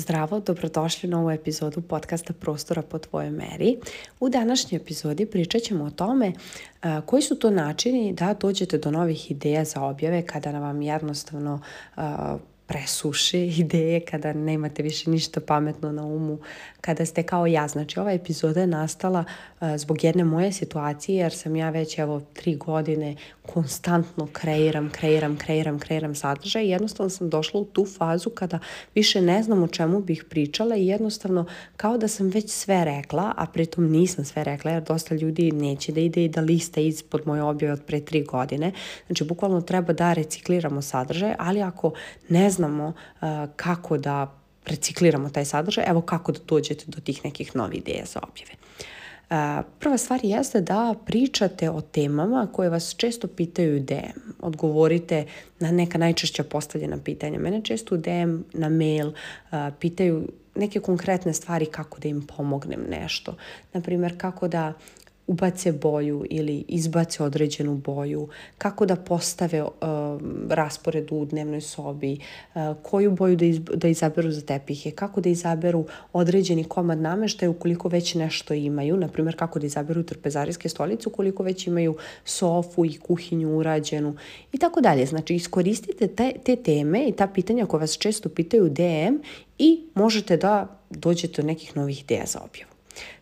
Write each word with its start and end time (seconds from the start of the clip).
Zdravo, 0.00 0.40
dobrodošli 0.40 1.08
u 1.08 1.10
novu 1.10 1.30
epizodu 1.30 1.80
podcasta 1.80 2.32
Prostora 2.32 2.82
po 2.82 2.98
tvojoj 2.98 3.30
meri. 3.30 3.76
U 4.20 4.28
današnjoj 4.28 4.76
epizodi 4.76 5.26
pričat 5.26 5.62
ćemo 5.62 5.84
o 5.84 5.90
tome 5.90 6.32
a, 6.82 7.00
koji 7.00 7.22
su 7.22 7.38
to 7.38 7.50
načini 7.50 8.12
da 8.12 8.34
dođete 8.34 8.78
do 8.78 8.90
novih 8.90 9.30
ideja 9.30 9.64
za 9.64 9.82
objave 9.82 10.26
kada 10.26 10.50
vam 10.50 10.82
jednostavno 10.82 11.60
a, 11.96 12.36
presuši 12.70 13.38
ideje, 13.62 14.00
kada 14.00 14.32
nemate 14.32 14.82
više 14.82 15.10
ništa 15.10 15.40
pametno 15.40 15.92
na 15.92 16.04
umu, 16.04 16.38
kada 16.80 17.06
ste 17.06 17.22
kao 17.22 17.46
ja. 17.46 17.68
Znači, 17.68 18.00
ova 18.00 18.12
epizoda 18.12 18.60
je 18.60 18.66
nastala 18.66 19.24
uh, 19.60 19.76
zbog 19.76 20.04
jedne 20.04 20.24
moje 20.24 20.52
situacije, 20.52 21.16
jer 21.16 21.32
sam 21.32 21.56
ja 21.56 21.70
već 21.70 21.98
evo 21.98 22.20
tri 22.32 22.56
godine 22.56 23.16
konstantno 23.42 24.28
kreiram, 24.32 24.90
kreiram, 24.90 25.36
kreiram, 25.36 25.78
kreiram 25.78 26.14
sadržaj 26.14 26.64
i 26.64 26.68
jednostavno 26.68 27.10
sam 27.10 27.30
došla 27.30 27.60
u 27.60 27.64
tu 27.64 27.86
fazu 27.86 28.30
kada 28.30 28.58
više 28.94 29.20
ne 29.20 29.42
znam 29.42 29.62
o 29.62 29.68
čemu 29.68 30.00
bih 30.00 30.24
pričala 30.30 30.76
i 30.76 30.86
jednostavno 30.86 31.46
kao 31.76 31.98
da 31.98 32.08
sam 32.08 32.28
već 32.28 32.50
sve 32.50 32.84
rekla, 32.84 33.32
a 33.36 33.46
pritom 33.46 33.90
nisam 33.90 34.24
sve 34.24 34.44
rekla, 34.44 34.70
jer 34.70 34.82
dosta 34.82 35.14
ljudi 35.14 35.52
neće 35.52 35.92
da 35.92 36.00
ide 36.00 36.24
i 36.24 36.28
da 36.28 36.40
lista 36.40 36.80
ispod 36.80 37.22
moje 37.26 37.42
objave 37.42 37.72
od 37.72 37.82
pre 37.86 38.00
tri 38.00 38.22
godine. 38.22 38.72
Znači, 39.06 39.24
bukvalno 39.24 39.60
treba 39.60 39.92
da 39.92 40.12
recikliramo 40.12 40.82
sadržaj, 40.82 41.34
ali 41.38 41.62
ako 41.62 41.92
ne 42.28 42.50
znam 42.50 42.59
znamo 42.60 42.86
uh, 42.86 43.28
kako 43.56 43.98
da 43.98 44.34
recikliramo 44.66 45.30
taj 45.30 45.44
sadržaj, 45.44 45.84
evo 45.86 46.00
kako 46.00 46.32
da 46.32 46.38
dođete 46.46 46.84
do 46.86 47.00
tih 47.00 47.24
nekih 47.24 47.56
novih 47.56 47.78
ideja 47.78 48.04
za 48.04 48.20
objave. 48.22 48.52
Uh, 49.30 49.64
prva 49.78 49.98
stvar 49.98 50.20
jeste 50.22 50.60
da 50.60 50.94
pričate 51.06 51.70
o 51.70 51.80
temama 51.80 52.48
koje 52.52 52.70
vas 52.70 52.94
često 52.96 53.28
pitaju 53.28 53.76
u 53.76 53.80
DM. 53.80 54.20
Odgovorite 54.40 55.26
na 55.60 55.70
neka 55.70 55.98
najčešća 55.98 56.44
postavljena 56.44 56.98
pitanja. 57.04 57.38
Mene 57.38 57.62
često 57.64 57.94
u 57.94 57.98
DM 57.98 58.42
na 58.52 58.68
mail 58.68 59.08
uh, 59.08 59.58
pitaju 59.80 60.28
neke 60.54 60.80
konkretne 60.80 61.32
stvari 61.32 61.66
kako 61.66 62.00
da 62.00 62.08
im 62.08 62.26
pomognem 62.36 62.80
nešto. 62.90 63.36
Naprimer, 63.72 64.18
kako 64.18 64.48
da 64.48 64.72
ubace 65.30 65.72
boju 65.72 66.24
ili 66.30 66.64
izbace 66.68 67.22
određenu 67.22 67.74
boju, 67.74 68.28
kako 68.58 68.86
da 68.86 68.96
postave 68.96 69.62
uh, 69.62 69.70
raspored 70.48 71.08
u 71.10 71.24
dnevnoj 71.24 71.60
sobi, 71.60 72.18
uh, 72.54 72.62
koju 72.82 73.10
boju 73.10 73.36
da, 73.36 73.44
iz, 73.44 73.60
da 73.74 73.88
izaberu 73.88 74.30
za 74.30 74.40
tepihe, 74.40 74.90
kako 74.90 75.20
da 75.20 75.28
izaberu 75.28 75.84
određeni 76.12 76.64
komad 76.64 76.98
nameštaja 76.98 77.50
ukoliko 77.50 77.88
već 77.88 78.14
nešto 78.14 78.54
imaju, 78.54 78.96
na 78.96 79.08
primjer 79.08 79.36
kako 79.36 79.58
da 79.58 79.66
izaberu 79.66 80.02
trpezarijske 80.02 80.68
stolice 80.68 81.08
ukoliko 81.08 81.42
već 81.42 81.66
imaju 81.66 81.96
sofu 82.24 82.84
i 82.84 82.98
kuhinju 82.98 83.56
urađenu 83.56 84.16
i 84.52 84.58
tako 84.58 84.80
dalje. 84.80 85.06
Znači 85.06 85.34
iskoristite 85.34 86.08
te, 86.08 86.32
te 86.44 86.56
teme 86.56 87.08
i 87.08 87.12
ta 87.12 87.26
pitanja 87.26 87.66
koja 87.66 87.80
vas 87.80 87.98
često 87.98 88.28
pitaju 88.28 88.68
DM 88.68 89.22
i 89.58 89.84
možete 89.94 90.36
da 90.36 90.78
dođete 90.90 91.42
do 91.42 91.46
nekih 91.46 91.76
novih 91.76 92.02
ideja 92.02 92.26
za 92.26 92.40
objavu. 92.40 92.69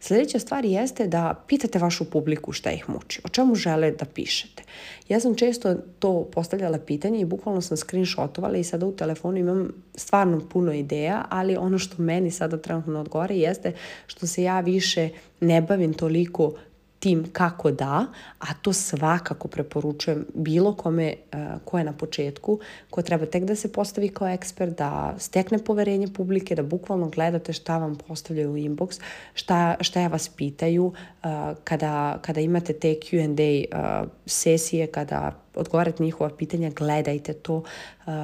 Sljedeća 0.00 0.38
stvar 0.38 0.64
jeste 0.64 1.06
da 1.06 1.44
pitate 1.48 1.78
vašu 1.78 2.04
publiku 2.10 2.52
šta 2.52 2.70
ih 2.70 2.88
muči, 2.88 3.20
o 3.24 3.28
čemu 3.28 3.54
žele 3.54 3.90
da 3.90 4.04
pišete. 4.04 4.62
Ja 5.08 5.20
sam 5.20 5.34
često 5.34 5.74
to 5.98 6.24
postavljala 6.32 6.78
pitanje 6.78 7.20
i 7.20 7.24
bukvalno 7.24 7.60
sam 7.60 7.76
screenshotovala 7.76 8.56
i 8.56 8.64
sada 8.64 8.86
u 8.86 8.96
telefonu 8.96 9.36
imam 9.36 9.68
stvarno 9.94 10.48
puno 10.48 10.72
ideja, 10.72 11.24
ali 11.28 11.56
ono 11.56 11.78
što 11.78 12.02
meni 12.02 12.30
sada 12.30 12.58
trenutno 12.58 13.00
odgovara 13.00 13.34
jeste 13.34 13.72
što 14.06 14.26
se 14.26 14.42
ja 14.42 14.60
više 14.60 15.08
ne 15.40 15.62
bavim 15.62 15.94
toliko 15.94 16.54
tim 16.98 17.24
kako 17.32 17.70
da, 17.70 18.06
a 18.38 18.54
to 18.62 18.72
svakako 18.72 19.48
preporučujem 19.48 20.26
bilo 20.34 20.74
kome 20.74 21.14
uh, 21.32 21.60
ko 21.64 21.78
je 21.78 21.84
na 21.84 21.92
početku, 21.92 22.58
ko 22.90 23.02
treba 23.02 23.26
tek 23.26 23.44
da 23.44 23.56
se 23.56 23.72
postavi 23.72 24.08
kao 24.08 24.28
ekspert, 24.28 24.78
da 24.78 25.14
stekne 25.18 25.58
poverenje 25.58 26.08
publike, 26.08 26.54
da 26.54 26.62
bukvalno 26.62 27.08
gledate 27.08 27.52
šta 27.52 27.78
vam 27.78 27.96
postavljaju 28.08 28.52
u 28.52 28.56
inbox, 28.56 29.00
šta, 29.34 29.76
šta 29.80 30.00
ja 30.00 30.08
vas 30.08 30.28
pitaju, 30.28 30.84
uh, 30.86 31.30
kada, 31.64 32.18
kada 32.22 32.40
imate 32.40 32.72
te 32.72 32.94
Q&A 32.94 33.78
uh, 33.78 34.08
sesije, 34.26 34.86
kada 34.86 35.32
odgovarate 35.54 36.02
njihova 36.02 36.30
pitanja, 36.30 36.70
gledajte 36.70 37.32
to. 37.32 37.62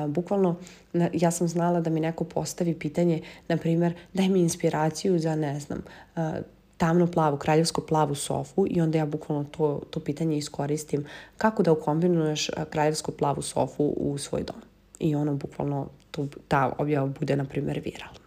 Bukvalno, 0.08 0.56
ja 1.12 1.30
sam 1.30 1.48
znala 1.48 1.80
da 1.80 1.90
mi 1.90 2.00
neko 2.00 2.24
postavi 2.24 2.74
pitanje, 2.74 3.22
na 3.48 3.56
primer, 3.56 3.94
daj 4.12 4.28
mi 4.28 4.40
inspiraciju 4.40 5.18
za, 5.18 5.36
ne 5.36 5.60
znam, 5.60 5.82
tamno 6.76 7.06
plavu, 7.06 7.36
kraljevsko 7.36 7.80
plavu 7.80 8.14
sofu 8.14 8.66
i 8.70 8.80
onda 8.80 8.98
ja 8.98 9.06
bukvalno 9.06 9.44
to, 9.44 9.80
to 9.90 10.00
pitanje 10.00 10.36
iskoristim 10.36 11.04
kako 11.36 11.62
da 11.62 11.72
ukombinuješ 11.72 12.50
kraljevsko 12.70 13.12
plavu 13.12 13.42
sofu 13.42 13.84
u 13.84 14.18
svoj 14.18 14.42
dom. 14.42 14.56
I 14.98 15.14
ono 15.14 15.34
bukvalno, 15.34 15.88
to, 16.10 16.26
ta 16.48 16.72
objava 16.78 17.06
bude, 17.06 17.36
na 17.36 17.44
primjer, 17.44 17.80
viralna. 17.84 18.23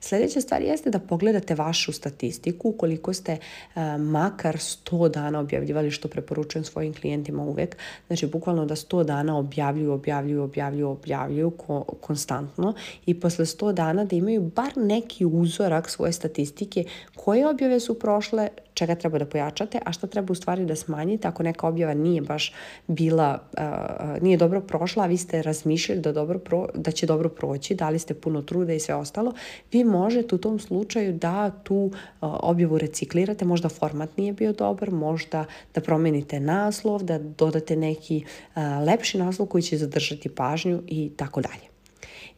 Sledeća 0.00 0.40
stvar 0.40 0.62
jeste 0.62 0.90
da 0.90 0.98
pogledate 0.98 1.54
vašu 1.54 1.92
statistiku, 1.92 2.72
koliko 2.72 3.12
ste 3.12 3.32
uh, 3.32 3.82
makar 3.98 4.56
100 4.56 5.08
dana 5.08 5.40
objavljivali, 5.40 5.90
što 5.90 6.08
preporučujem 6.08 6.64
svojim 6.64 6.94
klijentima 6.94 7.42
uvek, 7.42 7.76
znači 8.06 8.26
bukvalno 8.26 8.66
da 8.66 8.76
100 8.76 9.04
dana 9.04 9.38
objavljuju, 9.38 9.92
objavljuju, 9.92 10.42
objavljuju, 10.42 10.88
objavljuju 10.88 11.50
ko, 11.50 11.84
konstantno 12.00 12.74
i 13.06 13.20
posle 13.20 13.44
100 13.44 13.72
dana 13.72 14.04
da 14.04 14.16
imaju 14.16 14.42
bar 14.42 14.72
neki 14.76 15.24
uzorak 15.24 15.90
svoje 15.90 16.12
statistike 16.12 16.84
koje 17.16 17.48
objave 17.48 17.80
su 17.80 17.98
prošle, 17.98 18.48
čega 18.78 18.94
treba 18.94 19.18
da 19.18 19.26
pojačate, 19.26 19.80
a 19.84 19.92
šta 19.92 20.06
treba 20.06 20.32
u 20.32 20.34
stvari 20.38 20.64
da 20.66 20.76
smanjite 20.76 21.28
ako 21.28 21.42
neka 21.42 21.68
objava 21.68 21.94
nije 21.94 22.22
baš 22.22 22.52
bila, 22.86 23.38
uh, 23.52 24.22
nije 24.22 24.36
dobro 24.36 24.60
prošla, 24.60 25.04
a 25.04 25.06
vi 25.06 25.16
ste 25.16 25.42
razmišljali 25.42 26.00
da, 26.00 26.12
dobro 26.12 26.38
pro, 26.38 26.66
da 26.74 26.90
će 26.90 27.06
dobro 27.06 27.28
proći, 27.28 27.74
dali 27.74 27.98
ste 27.98 28.14
puno 28.14 28.42
truda 28.42 28.72
i 28.72 28.80
sve 28.80 28.94
ostalo, 28.94 29.32
vi 29.72 29.84
možete 29.84 30.34
u 30.34 30.38
tom 30.38 30.58
slučaju 30.58 31.12
da 31.12 31.50
tu 31.50 31.76
uh, 31.76 31.92
objavu 32.20 32.78
reciklirate, 32.78 33.44
možda 33.44 33.68
format 33.68 34.16
nije 34.16 34.32
bio 34.32 34.52
dobar, 34.52 34.90
možda 34.90 35.44
da 35.74 35.80
promenite 35.80 36.40
naslov, 36.40 37.02
da 37.02 37.18
dodate 37.18 37.76
neki 37.76 38.24
uh, 38.24 38.62
lepši 38.86 39.18
naslov 39.18 39.48
koji 39.48 39.62
će 39.62 39.78
zadržati 39.78 40.28
pažnju 40.28 40.82
i 40.86 41.10
tako 41.16 41.40
dalje. 41.40 41.68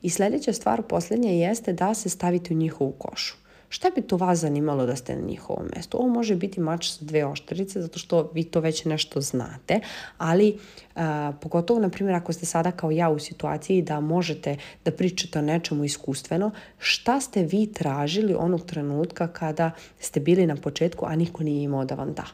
I 0.02 0.10
sledeća 0.10 0.52
stvar, 0.52 0.82
poslednja, 0.82 1.30
jeste 1.30 1.72
da 1.72 1.94
se 1.94 2.08
stavite 2.08 2.54
u 2.54 2.56
njihovu 2.56 2.92
košu. 2.98 3.39
Šta 3.72 3.90
bi 3.94 4.02
to 4.02 4.16
vas 4.16 4.38
zanimalo 4.38 4.86
da 4.86 4.96
ste 4.96 5.16
na 5.16 5.22
njihovom 5.26 5.66
mestu? 5.76 5.98
Ovo 5.98 6.08
može 6.08 6.36
biti 6.36 6.60
mač 6.60 6.88
sa 6.90 7.04
dve 7.04 7.24
oštrice, 7.24 7.82
zato 7.82 7.98
što 7.98 8.30
vi 8.34 8.44
to 8.44 8.60
već 8.60 8.84
nešto 8.84 9.20
znate, 9.20 9.80
ali 10.18 10.58
a, 10.94 11.32
pogotovo, 11.40 11.80
na 11.80 11.88
primjer, 11.88 12.16
ako 12.16 12.32
ste 12.32 12.46
sada 12.46 12.72
kao 12.72 12.90
ja 12.90 13.10
u 13.10 13.18
situaciji 13.18 13.82
da 13.82 14.00
možete 14.00 14.56
da 14.84 14.90
pričate 14.90 15.38
o 15.38 15.42
nečemu 15.42 15.84
iskustveno, 15.84 16.50
šta 16.78 17.20
ste 17.20 17.42
vi 17.42 17.72
tražili 17.72 18.34
onog 18.34 18.66
trenutka 18.66 19.28
kada 19.28 19.70
ste 20.00 20.20
bili 20.20 20.46
na 20.46 20.56
početku, 20.56 21.06
a 21.06 21.16
niko 21.16 21.42
nije 21.42 21.62
imao 21.62 21.84
da 21.84 21.94
vam 21.94 22.12
da? 22.12 22.26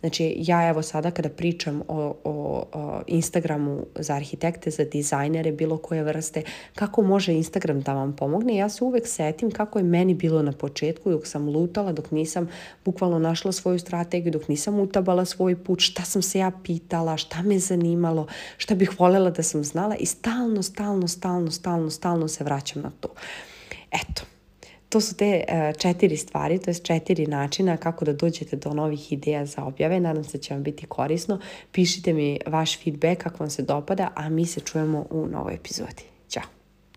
Znači, 0.00 0.34
ja 0.38 0.68
evo 0.68 0.82
sada 0.82 1.10
kada 1.10 1.28
pričam 1.28 1.82
o, 1.88 2.14
o, 2.24 2.64
o 2.72 3.00
Instagramu 3.06 3.86
za 3.94 4.14
arhitekte, 4.14 4.70
za 4.70 4.84
dizajnere, 4.84 5.52
bilo 5.52 5.78
koje 5.78 6.02
vrste, 6.02 6.42
kako 6.74 7.02
može 7.02 7.32
Instagram 7.32 7.80
da 7.80 7.94
vam 7.94 8.16
pomogne, 8.16 8.56
ja 8.56 8.68
se 8.68 8.84
uvek 8.84 9.06
setim 9.06 9.50
kako 9.50 9.78
je 9.78 9.82
meni 9.82 10.14
bilo 10.14 10.42
na 10.42 10.52
početku 10.52 11.10
dok 11.10 11.26
sam 11.26 11.48
lutala, 11.48 11.92
dok 11.92 12.10
nisam 12.10 12.48
bukvalno 12.84 13.18
našla 13.18 13.52
svoju 13.52 13.78
strategiju, 13.78 14.32
dok 14.32 14.48
nisam 14.48 14.80
utabala 14.80 15.24
svoj 15.24 15.64
put, 15.64 15.80
šta 15.80 16.02
sam 16.02 16.22
se 16.22 16.38
ja 16.38 16.52
pitala, 16.64 17.16
šta 17.16 17.42
me 17.42 17.58
zanimalo, 17.58 18.26
šta 18.56 18.74
bih 18.74 19.00
volela 19.00 19.30
da 19.30 19.42
sam 19.42 19.64
znala 19.64 19.96
i 19.96 20.06
stalno, 20.06 20.62
stalno, 20.62 21.08
stalno, 21.08 21.50
stalno, 21.50 21.90
stalno 21.90 22.28
se 22.28 22.44
vraćam 22.44 22.82
na 22.82 22.90
to. 23.00 23.08
Eto, 23.90 24.22
To 24.88 25.00
su 25.00 25.16
te 25.16 25.44
uh, 25.48 25.76
četiri 25.78 26.16
stvari, 26.16 26.58
to 26.58 26.70
je 26.70 26.74
četiri 26.74 27.26
načina 27.26 27.76
kako 27.76 28.04
da 28.04 28.12
dođete 28.12 28.56
do 28.56 28.70
novih 28.74 29.12
ideja 29.12 29.46
za 29.46 29.64
objave. 29.64 30.00
Nadam 30.00 30.24
se 30.24 30.38
da 30.38 30.42
će 30.42 30.54
vam 30.54 30.62
biti 30.62 30.86
korisno. 30.86 31.40
Pišite 31.72 32.12
mi 32.12 32.38
vaš 32.46 32.78
feedback 32.84 33.22
kako 33.22 33.36
vam 33.38 33.50
se 33.50 33.62
dopada, 33.62 34.08
a 34.14 34.28
mi 34.28 34.46
se 34.46 34.60
čujemo 34.60 35.06
u 35.10 35.26
novoj 35.26 35.54
epizodi. 35.54 36.17